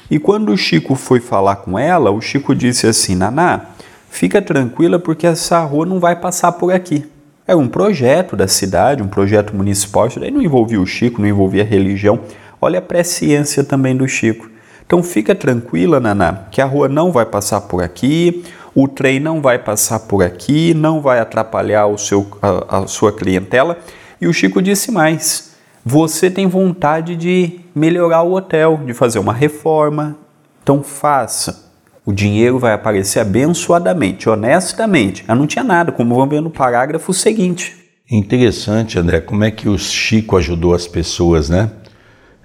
E 0.09 0.17
quando 0.17 0.51
o 0.51 0.57
Chico 0.57 0.95
foi 0.95 1.19
falar 1.19 1.57
com 1.57 1.77
ela, 1.77 2.09
o 2.09 2.21
Chico 2.21 2.55
disse 2.55 2.87
assim: 2.87 3.15
Naná, 3.15 3.67
fica 4.09 4.41
tranquila 4.41 4.97
porque 4.97 5.27
essa 5.27 5.59
rua 5.63 5.85
não 5.85 5.99
vai 5.99 6.15
passar 6.15 6.53
por 6.53 6.71
aqui. 6.73 7.05
Era 7.45 7.57
um 7.57 7.67
projeto 7.67 8.35
da 8.35 8.47
cidade, 8.47 9.03
um 9.03 9.07
projeto 9.07 9.55
municipal. 9.55 10.07
Isso 10.07 10.19
daí 10.19 10.31
não 10.31 10.41
envolvia 10.41 10.81
o 10.81 10.85
Chico, 10.85 11.21
não 11.21 11.27
envolvia 11.27 11.63
a 11.63 11.65
religião. 11.65 12.19
Olha 12.59 12.79
a 12.79 12.81
presciência 12.81 13.63
também 13.63 13.95
do 13.95 14.07
Chico. 14.07 14.49
Então 14.87 15.03
fica 15.03 15.35
tranquila, 15.35 15.99
Naná, 15.99 16.45
que 16.49 16.61
a 16.61 16.65
rua 16.65 16.87
não 16.87 17.11
vai 17.11 17.25
passar 17.25 17.59
por 17.59 17.83
aqui, 17.83 18.45
o 18.73 18.87
trem 18.87 19.19
não 19.19 19.41
vai 19.41 19.59
passar 19.59 19.99
por 19.99 20.23
aqui, 20.23 20.73
não 20.73 21.01
vai 21.01 21.19
atrapalhar 21.19 21.87
o 21.87 21.97
seu, 21.97 22.25
a, 22.41 22.77
a 22.77 22.87
sua 22.87 23.11
clientela. 23.11 23.77
E 24.21 24.27
o 24.27 24.33
Chico 24.33 24.61
disse 24.61 24.89
mais: 24.89 25.51
você 25.83 26.31
tem 26.31 26.47
vontade 26.47 27.17
de 27.17 27.59
melhorar 27.75 28.23
o 28.23 28.33
hotel, 28.33 28.79
de 28.85 28.93
fazer 28.93 29.19
uma 29.19 29.33
reforma, 29.33 30.17
então 30.63 30.81
faça. 30.81 31.67
O 32.05 32.13
dinheiro 32.13 32.57
vai 32.57 32.71
aparecer 32.71 33.19
abençoadamente, 33.19 34.29
honestamente. 34.29 35.25
Eu 35.27 35.35
não 35.35 35.45
tinha 35.45 35.65
nada, 35.65 35.91
como 35.91 36.15
vamos 36.15 36.29
ver 36.29 36.41
no 36.41 36.49
parágrafo 36.49 37.13
seguinte. 37.13 37.75
Interessante, 38.09 38.97
André, 38.97 39.19
como 39.19 39.43
é 39.43 39.51
que 39.51 39.67
o 39.67 39.77
Chico 39.77 40.37
ajudou 40.37 40.73
as 40.73 40.87
pessoas, 40.87 41.49
né? 41.49 41.69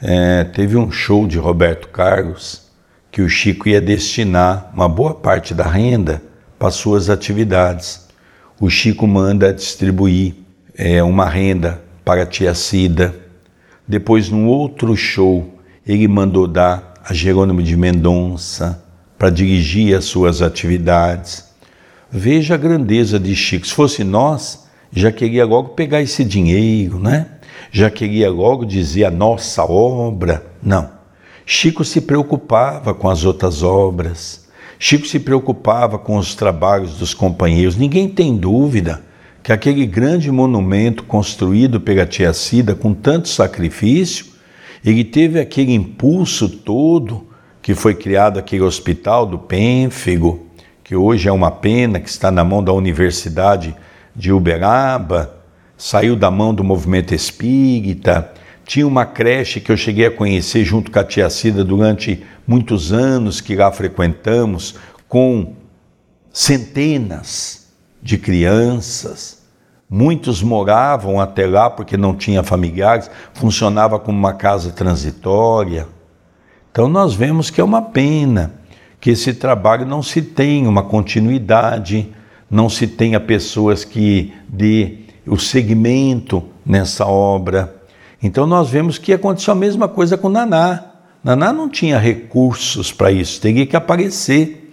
É, 0.05 0.43
teve 0.43 0.77
um 0.77 0.91
show 0.91 1.29
de 1.29 1.39
Roberto 1.39 1.87
Carlos 1.87 2.63
que 3.09 3.23
o 3.23 3.29
Chico 3.29 3.69
ia 3.69 3.81
destinar 3.81 4.69
uma 4.75 4.89
boa 4.89 5.15
parte 5.15 5.55
da 5.55 5.63
renda 5.63 6.21
para 6.59 6.73
suas 6.73 7.09
atividades. 7.09 8.09
O 8.59 8.69
Chico 8.69 9.07
manda 9.07 9.55
distribuir 9.55 10.35
é, 10.77 11.01
uma 11.05 11.29
renda 11.29 11.81
para 12.05 12.25
a 12.25 12.27
tia 12.27 12.53
Cida. 12.53 13.15
Depois, 13.87 14.29
num 14.29 14.49
outro 14.49 14.97
show, 14.97 15.61
ele 15.87 16.09
mandou 16.09 16.49
dar 16.49 16.95
a 17.05 17.15
Jerônimo 17.15 17.63
de 17.63 17.77
Mendonça 17.77 18.83
para 19.17 19.31
dirigir 19.31 19.97
as 19.97 20.05
suas 20.07 20.43
atividades. 20.43 21.45
Veja 22.11 22.55
a 22.55 22.59
grandeza 22.59 23.21
de 23.21 23.37
Chico. 23.37 23.69
Se 23.69 23.73
fosse 23.73 24.03
nós, 24.03 24.62
já 24.93 25.11
queria 25.11 25.47
logo 25.47 25.71
pegar 25.71 26.03
esse 26.03 26.25
dinheiro, 26.25 26.99
né? 26.99 27.27
Já 27.71 27.89
queria 27.89 28.31
logo 28.31 28.65
dizer 28.67 29.05
a 29.05 29.11
nossa 29.11 29.65
obra. 29.65 30.45
Não. 30.63 30.91
Chico 31.47 31.85
se 31.85 32.01
preocupava 32.01 32.93
com 32.93 33.09
as 33.09 33.25
outras 33.25 33.63
obras, 33.63 34.43
Chico 34.79 35.07
se 35.07 35.21
preocupava 35.21 35.97
com 35.97 36.17
os 36.17 36.35
trabalhos 36.35 36.95
dos 36.99 37.15
companheiros. 37.15 37.77
Ninguém 37.77 38.09
tem 38.09 38.37
dúvida 38.37 39.01
que 39.41 39.53
aquele 39.53 39.87
grande 39.87 40.31
monumento 40.31 41.05
construído 41.05 41.81
pela 41.81 42.05
tia 42.05 42.33
Cida 42.33 42.75
com 42.75 42.93
tanto 42.93 43.29
sacrifício, 43.29 44.27
ele 44.85 45.05
teve 45.05 45.39
aquele 45.39 45.73
impulso 45.73 46.49
todo 46.49 47.29
que 47.63 47.75
foi 47.75 47.95
criado 47.95 48.41
aquele 48.41 48.63
hospital 48.63 49.25
do 49.25 49.39
Pênfego, 49.39 50.49
que 50.83 50.97
hoje 50.97 51.29
é 51.29 51.33
uma 51.33 51.53
pena, 51.53 52.01
que 52.01 52.09
está 52.09 52.33
na 52.33 52.43
mão 52.43 52.63
da 52.63 52.73
Universidade 52.73 53.75
de 54.15 54.33
Uberaba, 54.33 55.35
saiu 55.77 56.15
da 56.15 56.31
mão 56.31 56.55
do 56.55 56.63
movimento 56.63 57.15
espírita, 57.15 58.33
tinha 58.65 58.87
uma 58.87 59.05
creche 59.05 59.61
que 59.61 59.73
eu 59.73 59.77
cheguei 59.77 60.07
a 60.07 60.11
conhecer 60.11 60.65
junto 60.65 60.91
com 60.91 60.99
a 60.99 61.05
tia 61.05 61.29
Cida 61.29 61.65
durante 61.65 62.25
muitos 62.47 62.93
anos 62.93 63.41
que 63.41 63.57
lá 63.57 63.73
frequentamos, 63.73 64.77
com 65.09 65.55
centenas 66.33 67.69
de 68.03 68.17
crianças. 68.17 69.43
Muitos 69.91 70.43
moravam 70.43 71.21
até 71.21 71.47
lá 71.47 71.69
porque 71.69 71.97
não 71.97 72.15
tinha 72.15 72.43
familiares, 72.43 73.11
funcionava 73.35 73.99
como 73.99 74.19
uma 74.19 74.33
casa 74.33 74.71
transitória. 74.71 75.87
Então 76.71 76.89
nós 76.89 77.15
vemos 77.15 77.51
que 77.51 77.61
é 77.61 77.65
uma 77.65 77.83
pena 77.83 78.55
que 78.99 79.11
esse 79.11 79.35
trabalho 79.35 79.85
não 79.85 80.03
se 80.03 80.23
tenha 80.23 80.69
uma 80.69 80.85
continuidade, 80.85 82.11
não 82.53 82.69
se 82.69 82.87
tenha 82.87 83.19
pessoas 83.19 83.83
que 83.83 84.31
dê 84.47 84.99
o 85.27 85.39
segmento 85.39 86.45
nessa 86.67 87.07
obra. 87.07 87.83
Então 88.23 88.47
nós 88.47 88.69
vemos 88.69 88.99
que 88.99 89.15
aconteceu 89.15 89.53
a 89.53 89.57
mesma 89.57 89.89
coisa 89.89 90.19
com 90.19 90.29
Naná. 90.29 90.85
Naná 91.25 91.51
não 91.51 91.67
tinha 91.67 91.99
recursos 91.99 92.93
para 92.93 93.11
isso, 93.11 93.41
teria 93.41 93.65
que 93.65 93.75
aparecer. 93.75 94.69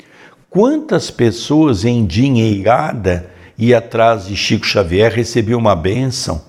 Quantas 0.50 1.10
pessoas 1.10 1.86
endinheirada 1.86 3.30
e 3.58 3.74
atrás 3.74 4.26
de 4.26 4.36
Chico 4.36 4.66
Xavier 4.66 5.14
recebiam 5.14 5.60
uma 5.60 5.76
bênção? 5.76 6.42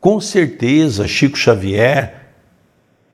Com 0.00 0.20
certeza 0.20 1.06
Chico 1.06 1.38
Xavier 1.38 2.32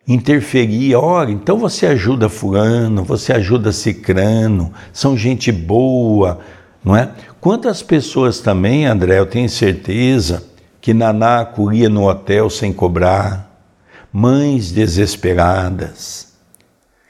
interferia, 0.09 0.99
olha, 0.99 1.33
então 1.33 1.59
você 1.59 1.85
ajuda 1.85 2.29
fulano, 2.29 3.03
você 3.03 3.33
ajuda 3.33 3.73
cicrano, 3.73 4.73
são 4.93 5.17
gente 5.17 5.51
boa, 5.51 6.41
não 6.87 6.97
é? 6.97 7.11
Quantas 7.41 7.83
pessoas 7.83 8.39
também, 8.39 8.87
André, 8.87 9.19
eu 9.19 9.27
tenho 9.27 9.49
certeza, 9.49 10.45
que 10.81 10.95
Naná 10.95 11.41
acolhia 11.41 11.89
no 11.89 12.09
hotel 12.09 12.49
sem 12.49 12.73
cobrar, 12.73 13.61
mães 14.13 14.71
desesperadas, 14.71 16.35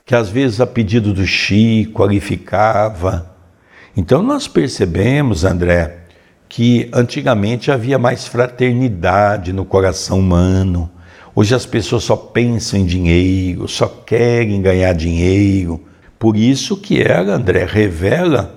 que 0.06 0.14
às 0.14 0.30
vezes 0.30 0.62
a 0.62 0.66
pedido 0.66 1.12
do 1.12 1.26
Chico 1.26 2.02
ali 2.02 2.20
ficava, 2.20 3.36
Então 3.94 4.22
nós 4.22 4.46
percebemos, 4.46 5.42
André, 5.44 6.00
que 6.48 6.90
antigamente 6.92 7.70
havia 7.70 7.98
mais 7.98 8.26
fraternidade 8.26 9.54
no 9.54 9.64
coração 9.64 10.18
humano. 10.18 10.90
Hoje 11.34 11.54
as 11.54 11.64
pessoas 11.64 12.04
só 12.04 12.14
pensam 12.14 12.80
em 12.80 12.84
dinheiro, 12.84 13.66
só 13.66 13.86
querem 13.86 14.60
ganhar 14.60 14.92
dinheiro. 14.92 15.82
Por 16.18 16.36
isso 16.36 16.76
que 16.76 17.00
ela, 17.00 17.34
André, 17.34 17.64
revela 17.64 18.55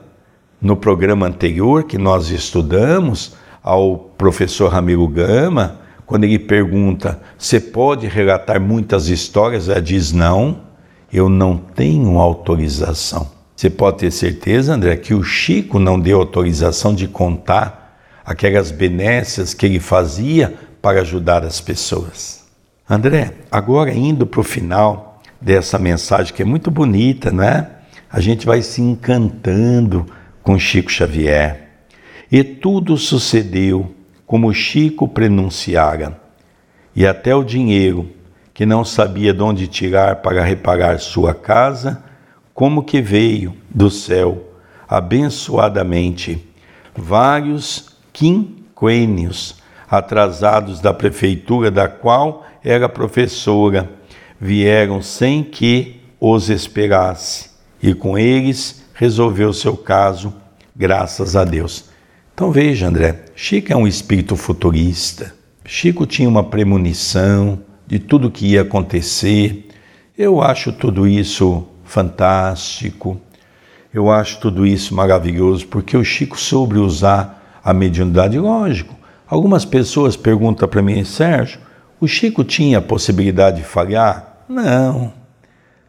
no 0.62 0.76
programa 0.76 1.28
anterior 1.28 1.84
que 1.84 1.98
nós 1.98 2.30
estudamos 2.30 3.36
ao 3.64 3.98
professor 4.18 4.72
Ramiro 4.72 5.08
Gama, 5.08 5.80
quando 6.06 6.24
ele 6.24 6.40
pergunta: 6.40 7.20
"Você 7.38 7.60
pode 7.60 8.08
relatar 8.08 8.60
muitas 8.60 9.08
histórias?", 9.08 9.70
ela 9.70 9.82
diz: 9.82 10.12
"Não, 10.12 10.62
eu 11.12 11.30
não 11.30 11.58
tenho 11.58 12.18
autorização". 12.18 13.30
Você 13.56 13.70
pode 13.70 13.98
ter 13.98 14.12
certeza, 14.12 14.74
André, 14.74 14.96
que 14.96 15.14
o 15.14 15.22
Chico 15.22 15.80
não 15.80 16.00
deu 16.00 16.20
autorização 16.20 16.96
de 16.96 17.08
contar 17.08 18.00
aquelas 18.26 18.72
benécias 18.72 19.54
que 19.54 19.66
ele 19.66 19.80
fazia 19.80 20.54
para 20.82 21.02
ajudar 21.02 21.44
as 21.44 21.60
pessoas. 21.60 22.46
André, 22.90 23.34
agora 23.52 23.94
indo 23.94 24.26
para 24.26 24.40
o 24.40 24.44
final 24.44 25.22
dessa 25.42 25.78
mensagem 25.78 26.34
que 26.34 26.42
é 26.42 26.46
muito 26.46 26.72
bonita, 26.72 27.32
né? 27.32 27.68
A 28.10 28.20
gente 28.20 28.46
vai 28.46 28.62
se 28.62 28.82
encantando 28.82 30.06
com 30.44 30.58
Chico 30.58 30.92
Xavier. 30.92 31.70
E 32.32 32.44
tudo 32.44 32.98
sucedeu 32.98 33.96
como 34.26 34.54
Chico 34.54 35.08
prenunciara, 35.08 36.22
e 36.96 37.08
até 37.08 37.34
o 37.36 37.44
dinheiro, 37.44 38.10
que 38.54 38.66
não 38.66 38.86
sabia 38.86 39.34
de 39.34 39.42
onde 39.42 39.68
tirar 39.68 40.18
para 40.18 40.44
reparar 40.44 41.00
sua 41.00 41.34
casa, 41.34 42.04
como 42.54 42.84
que 42.84 43.02
veio 43.02 43.56
do 43.70 43.90
céu, 43.90 44.54
abençoadamente, 44.88 46.46
vários 46.96 47.90
quinquênios 48.14 49.56
atrasados 49.90 50.80
da 50.80 50.94
prefeitura 50.94 51.72
da 51.72 51.88
qual 51.88 52.46
era 52.64 52.88
professora, 52.88 53.90
vieram 54.40 55.02
sem 55.02 55.44
que 55.44 56.02
os 56.20 56.50
esperasse, 56.50 57.50
e 57.82 57.94
com 57.94 58.18
eles 58.18 58.79
resolveu 59.00 59.54
seu 59.54 59.78
caso, 59.78 60.34
graças 60.76 61.34
a 61.34 61.46
Deus. 61.46 61.86
Então 62.34 62.52
veja, 62.52 62.86
André, 62.86 63.24
Chico 63.34 63.72
é 63.72 63.76
um 63.76 63.88
espírito 63.88 64.36
futurista. 64.36 65.34
Chico 65.64 66.06
tinha 66.06 66.28
uma 66.28 66.44
premonição 66.44 67.60
de 67.88 67.98
tudo 67.98 68.30
que 68.30 68.48
ia 68.48 68.64
acontecer. 68.64 69.70
Eu 70.18 70.42
acho 70.42 70.74
tudo 70.74 71.08
isso 71.08 71.66
fantástico. 71.86 73.22
Eu 73.94 74.12
acho 74.12 74.38
tudo 74.42 74.68
isso 74.68 74.94
maravilhoso 74.94 75.66
porque 75.68 75.96
o 75.96 76.04
Chico 76.04 76.38
soube 76.38 76.78
usar 76.78 77.58
a 77.64 77.74
mediunidade. 77.74 78.38
Lógico, 78.38 78.94
algumas 79.26 79.64
pessoas 79.64 80.18
perguntam 80.18 80.68
para 80.68 80.82
mim, 80.82 81.06
Sérgio, 81.06 81.62
o 82.02 82.08
Chico 82.08 82.44
tinha 82.44 82.82
possibilidade 82.82 83.62
de 83.62 83.64
falhar? 83.64 84.44
Não. 84.50 85.14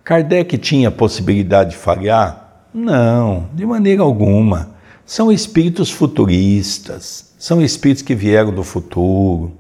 Kardec 0.05 0.57
tinha 0.59 0.93
possibilidade 0.93 1.71
de 1.71 1.77
falhar? 1.77 2.50
Não, 2.73 3.49
de 3.53 3.67
maneira 3.67 4.03
alguma. 4.03 4.71
São 5.05 5.31
espíritos 5.31 5.91
futuristas, 5.91 7.35
são 7.39 7.61
espíritos 7.61 8.03
que 8.03 8.15
vieram 8.15 8.53
do 8.53 8.63
futuro, 8.63 9.53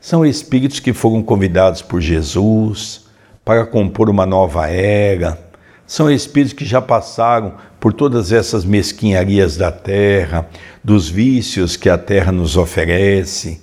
são 0.00 0.24
espíritos 0.24 0.78
que 0.78 0.92
foram 0.92 1.22
convidados 1.22 1.82
por 1.82 2.00
Jesus 2.00 3.06
para 3.44 3.66
compor 3.66 4.08
uma 4.08 4.24
nova 4.24 4.68
era 4.68 5.52
são 5.92 6.10
espíritos 6.10 6.54
que 6.54 6.64
já 6.64 6.80
passaram 6.80 7.52
por 7.78 7.92
todas 7.92 8.32
essas 8.32 8.64
mesquinharias 8.64 9.58
da 9.58 9.70
terra, 9.70 10.48
dos 10.82 11.06
vícios 11.06 11.76
que 11.76 11.86
a 11.86 11.98
terra 11.98 12.32
nos 12.32 12.56
oferece. 12.56 13.60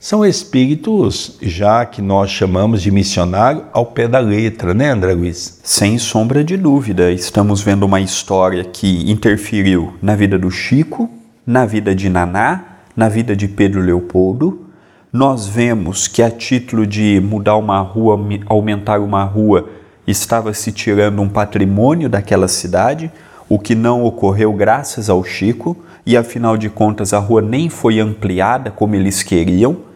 São 0.00 0.24
espíritos 0.24 1.36
já 1.42 1.84
que 1.84 2.00
nós 2.00 2.30
chamamos 2.30 2.82
de 2.82 2.88
missionário 2.88 3.64
ao 3.72 3.84
pé 3.84 4.06
da 4.06 4.20
letra, 4.20 4.72
né, 4.72 4.90
André 4.92 5.12
Luiz? 5.12 5.58
Sem 5.64 5.98
sombra 5.98 6.44
de 6.44 6.56
dúvida, 6.56 7.10
estamos 7.10 7.60
vendo 7.60 7.82
uma 7.82 8.00
história 8.00 8.62
que 8.62 9.10
interferiu 9.10 9.94
na 10.00 10.14
vida 10.14 10.38
do 10.38 10.52
Chico, 10.52 11.10
na 11.44 11.66
vida 11.66 11.96
de 11.96 12.08
Naná, 12.08 12.78
na 12.94 13.08
vida 13.08 13.34
de 13.34 13.48
Pedro 13.48 13.80
Leopoldo. 13.80 14.66
Nós 15.12 15.48
vemos 15.48 16.06
que 16.06 16.22
a 16.22 16.30
título 16.30 16.86
de 16.86 17.20
mudar 17.20 17.56
uma 17.56 17.80
rua, 17.80 18.16
aumentar 18.46 19.00
uma 19.00 19.24
rua, 19.24 19.68
estava 20.06 20.54
se 20.54 20.70
tirando 20.70 21.20
um 21.20 21.28
patrimônio 21.28 22.08
daquela 22.08 22.46
cidade, 22.46 23.10
o 23.48 23.58
que 23.58 23.74
não 23.74 24.04
ocorreu 24.04 24.52
graças 24.52 25.10
ao 25.10 25.24
Chico, 25.24 25.76
e 26.06 26.16
afinal 26.16 26.56
de 26.56 26.70
contas 26.70 27.12
a 27.12 27.18
rua 27.18 27.42
nem 27.42 27.68
foi 27.68 27.98
ampliada 27.98 28.70
como 28.70 28.94
eles 28.94 29.24
queriam. 29.24 29.87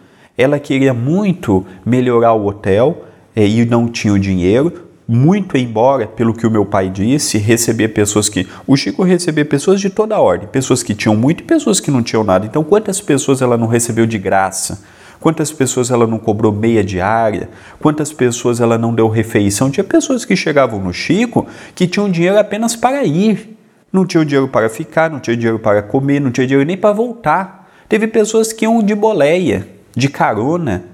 Ela 0.42 0.59
queria 0.59 0.92
muito 0.92 1.64
melhorar 1.85 2.33
o 2.35 2.46
hotel 2.46 3.05
eh, 3.35 3.46
e 3.46 3.64
não 3.64 3.88
tinha 3.88 4.12
o 4.12 4.18
dinheiro, 4.18 4.88
muito 5.07 5.57
embora, 5.57 6.07
pelo 6.07 6.33
que 6.33 6.46
o 6.46 6.50
meu 6.50 6.64
pai 6.64 6.88
disse, 6.88 7.38
receber 7.38 7.88
pessoas 7.88 8.28
que. 8.28 8.48
O 8.66 8.76
Chico 8.76 9.02
recebia 9.02 9.44
pessoas 9.44 9.81
de 9.81 9.90
toda 9.90 10.16
a 10.16 10.20
ordem, 10.20 10.48
pessoas 10.48 10.83
que 10.83 10.94
tinham 10.94 11.14
muito 11.14 11.42
e 11.42 11.44
pessoas 11.44 11.81
que 11.81 11.90
não 11.90 12.02
tinham 12.02 12.24
nada. 12.24 12.46
Então, 12.46 12.64
quantas 12.64 13.00
pessoas 13.00 13.42
ela 13.42 13.57
não 13.57 13.66
recebeu 13.66 14.07
de 14.07 14.18
graça? 14.18 14.83
Quantas 15.20 15.52
pessoas 15.52 15.90
ela 15.90 16.07
não 16.07 16.18
cobrou 16.18 16.50
meia 16.50 16.83
diária? 16.83 17.48
Quantas 17.78 18.12
pessoas 18.12 18.61
ela 18.61 18.76
não 18.76 18.92
deu 18.92 19.09
refeição? 19.09 19.70
Tinha 19.70 19.85
pessoas 19.85 20.24
que 20.24 20.35
chegavam 20.35 20.81
no 20.81 20.92
Chico 20.92 21.46
que 21.74 21.87
tinham 21.87 22.11
dinheiro 22.11 22.38
apenas 22.38 22.74
para 22.74 23.05
ir. 23.05 23.57
Não 23.92 24.05
tinham 24.05 24.24
dinheiro 24.24 24.48
para 24.48 24.68
ficar, 24.68 25.11
não 25.11 25.20
tinha 25.20 25.37
dinheiro 25.37 25.59
para 25.59 25.83
comer, 25.83 26.20
não 26.20 26.33
tinha 26.33 26.46
dinheiro 26.46 26.66
nem 26.66 26.76
para 26.76 26.92
voltar. 26.92 27.70
Teve 27.88 28.09
pessoas 28.09 28.52
que 28.52 28.64
iam 28.64 28.83
de 28.83 28.94
boleia, 28.94 29.68
de 29.96 30.09
carona, 30.09 30.85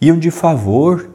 iam 0.00 0.18
de 0.18 0.30
favor. 0.30 1.10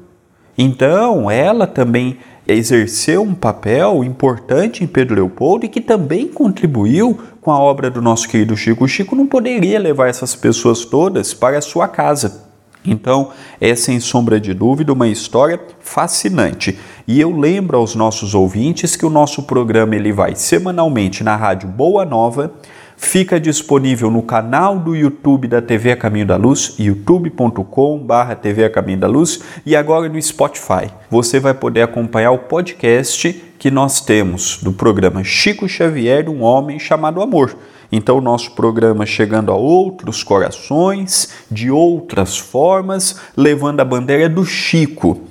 Então, 0.58 1.30
ela 1.30 1.66
também 1.68 2.18
exerceu 2.48 3.22
um 3.22 3.36
papel 3.36 4.04
importante 4.04 4.84
em 4.84 4.88
Pedro 4.88 5.16
Leopoldo 5.16 5.66
e 5.66 5.70
que 5.70 5.80
também 5.80 6.28
contribuiu 6.28 7.18
com 7.42 7.52
a 7.52 7.60
obra 7.60 7.90
do 7.90 8.02
nosso 8.02 8.28
querido 8.28 8.58
Chico. 8.58 8.84
O 8.84 8.88
Chico 8.88 9.16
não 9.16 9.28
poderia 9.28 9.80
levar 9.80 10.08
essas 10.08 10.36
pessoas 10.36 10.84
todas 10.84 11.34
para 11.34 11.58
a 11.58 11.62
sua 11.62 11.88
casa. 11.88 12.50
Então, 12.84 13.30
é 13.60 13.76
sem 13.76 14.00
sombra 14.00 14.40
de 14.40 14.54
dúvida 14.54 14.94
uma 14.94 15.08
história 15.08 15.60
fascinante. 15.80 16.80
E 17.08 17.20
eu 17.20 17.38
lembro 17.38 17.78
aos 17.78 17.94
nossos 17.94 18.34
ouvintes 18.34 18.96
que 18.96 19.06
o 19.06 19.10
nosso 19.10 19.44
programa 19.44 19.96
ele 19.96 20.12
vai 20.12 20.34
semanalmente 20.36 21.24
na 21.24 21.36
Rádio 21.36 21.68
Boa 21.68 22.06
Nova 22.06 22.54
fica 23.00 23.40
disponível 23.40 24.12
no 24.12 24.22
canal 24.22 24.78
do 24.78 24.94
YouTube 24.94 25.48
da 25.48 25.62
TV 25.62 25.96
Caminho 25.96 26.26
da 26.26 26.36
Luz, 26.36 26.76
youtube.com/barra 26.78 28.36
TV 28.36 28.70
Caminho 28.70 29.00
da 29.00 29.08
Luz 29.08 29.40
e 29.66 29.76
agora 29.76 30.10
no 30.10 30.22
Spotify. 30.22 30.92
Você 31.10 31.40
vai 31.40 31.54
poder 31.54 31.82
acompanhar 31.82 32.32
o 32.32 32.40
podcast 32.40 33.32
que 33.58 33.72
nós 33.72 34.02
temos 34.02 34.60
do 34.62 34.74
programa 34.74 35.24
Chico 35.24 35.68
Xavier, 35.68 36.30
um 36.30 36.44
homem 36.44 36.78
chamado 36.78 37.22
Amor. 37.22 37.56
Então, 37.92 38.18
o 38.18 38.22
nosso 38.22 38.52
programa 38.52 39.06
chegando 39.06 39.52
a 39.52 39.56
outros 39.56 40.22
corações, 40.22 41.30
de 41.50 41.72
outras 41.72 42.38
formas, 42.38 43.20
levando 43.36 43.80
a 43.80 43.86
bandeira 43.86 44.30
do 44.30 44.46
Chico. 44.46 45.22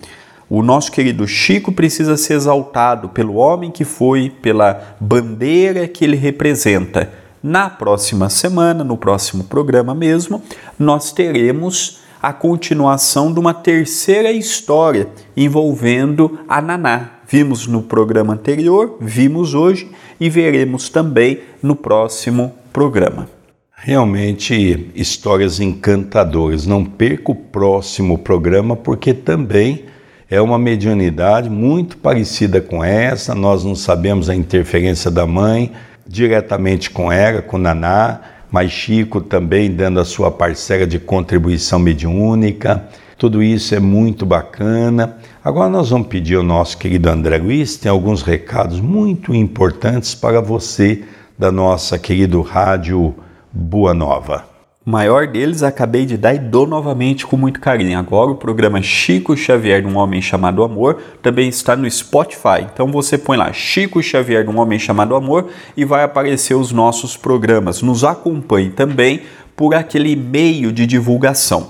O 0.50 0.62
nosso 0.62 0.90
querido 0.90 1.28
Chico 1.28 1.70
precisa 1.70 2.16
ser 2.16 2.34
exaltado 2.34 3.10
pelo 3.10 3.34
homem 3.34 3.70
que 3.70 3.84
foi, 3.84 4.30
pela 4.30 4.96
bandeira 4.98 5.86
que 5.86 6.04
ele 6.04 6.16
representa. 6.16 7.12
Na 7.42 7.70
próxima 7.70 8.28
semana, 8.28 8.82
no 8.82 8.96
próximo 8.96 9.44
programa 9.44 9.94
mesmo, 9.94 10.42
nós 10.78 11.12
teremos 11.12 12.00
a 12.20 12.32
continuação 12.32 13.32
de 13.32 13.38
uma 13.38 13.54
terceira 13.54 14.32
história 14.32 15.08
envolvendo 15.36 16.40
a 16.48 16.60
Naná. 16.60 17.10
Vimos 17.28 17.66
no 17.66 17.82
programa 17.82 18.34
anterior, 18.34 18.96
vimos 19.00 19.54
hoje 19.54 19.90
e 20.18 20.28
veremos 20.28 20.88
também 20.88 21.40
no 21.62 21.76
próximo 21.76 22.54
programa. 22.72 23.28
Realmente 23.70 24.90
histórias 24.96 25.60
encantadoras. 25.60 26.66
Não 26.66 26.84
perca 26.84 27.30
o 27.30 27.34
próximo 27.34 28.18
programa 28.18 28.74
porque 28.74 29.14
também 29.14 29.84
é 30.28 30.40
uma 30.40 30.58
mediunidade 30.58 31.48
muito 31.48 31.96
parecida 31.98 32.60
com 32.60 32.82
essa. 32.82 33.34
Nós 33.34 33.62
não 33.62 33.76
sabemos 33.76 34.28
a 34.28 34.34
interferência 34.34 35.10
da 35.10 35.26
mãe, 35.26 35.72
diretamente 36.08 36.90
com 36.90 37.12
ela, 37.12 37.42
com 37.42 37.58
Naná, 37.58 38.20
mas 38.50 38.72
Chico 38.72 39.20
também 39.20 39.70
dando 39.70 40.00
a 40.00 40.04
sua 40.04 40.30
parcela 40.30 40.86
de 40.86 40.98
contribuição 40.98 41.78
mediúnica. 41.78 42.88
Tudo 43.18 43.42
isso 43.42 43.74
é 43.74 43.80
muito 43.80 44.24
bacana. 44.24 45.18
Agora 45.44 45.68
nós 45.68 45.90
vamos 45.90 46.08
pedir 46.08 46.36
ao 46.36 46.42
nosso 46.42 46.78
querido 46.78 47.10
André 47.10 47.36
Luiz, 47.36 47.76
tem 47.76 47.90
alguns 47.90 48.22
recados 48.22 48.80
muito 48.80 49.34
importantes 49.34 50.14
para 50.14 50.40
você 50.40 51.04
da 51.38 51.52
nossa 51.52 51.98
querida 51.98 52.40
Rádio 52.40 53.14
Boa 53.52 53.92
Nova. 53.92 54.47
O 54.88 54.90
maior 54.90 55.26
deles 55.26 55.62
acabei 55.62 56.06
de 56.06 56.16
dar 56.16 56.32
e 56.32 56.38
dou 56.38 56.66
novamente 56.66 57.26
com 57.26 57.36
muito 57.36 57.60
carinho. 57.60 57.98
Agora 57.98 58.30
o 58.30 58.36
programa 58.36 58.80
Chico 58.80 59.36
Xavier 59.36 59.82
de 59.82 59.86
um 59.86 59.98
Homem 59.98 60.22
Chamado 60.22 60.64
Amor 60.64 61.02
também 61.20 61.46
está 61.46 61.76
no 61.76 61.90
Spotify. 61.90 62.66
Então 62.72 62.90
você 62.90 63.18
põe 63.18 63.36
lá 63.36 63.52
Chico 63.52 64.02
Xavier 64.02 64.44
de 64.44 64.50
um 64.50 64.58
Homem 64.58 64.78
Chamado 64.78 65.14
Amor 65.14 65.48
e 65.76 65.84
vai 65.84 66.02
aparecer 66.02 66.54
os 66.54 66.72
nossos 66.72 67.18
programas. 67.18 67.82
Nos 67.82 68.02
acompanhe 68.02 68.70
também 68.70 69.24
por 69.54 69.74
aquele 69.74 70.16
meio 70.16 70.72
de 70.72 70.86
divulgação. 70.86 71.68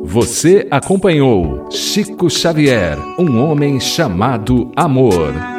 Você 0.04 0.68
acompanhou 0.70 1.68
Chico 1.72 2.30
Xavier, 2.30 2.96
um 3.20 3.44
homem 3.44 3.80
chamado 3.80 4.72
Amor. 4.76 5.59